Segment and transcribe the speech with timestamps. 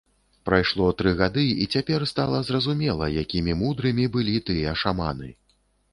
[0.49, 5.29] Прайшло тры гады, і цяпер стала зразумела, якімі мудрымі былі тыя шаманы.